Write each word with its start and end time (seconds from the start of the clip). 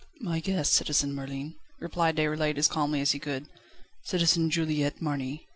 "My 0.21 0.39
guest, 0.39 0.73
Citizen 0.73 1.13
Merlin," 1.13 1.53
replied 1.79 2.15
Déroulède 2.15 2.57
as 2.57 2.67
calmly 2.67 3.01
as 3.01 3.11
he 3.11 3.19
could 3.19 3.45
"Citizen 4.03 4.49
Juliette 4.49 4.99
Marny. 4.99 5.47